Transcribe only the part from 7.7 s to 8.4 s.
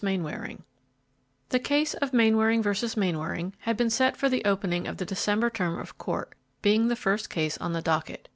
the docket.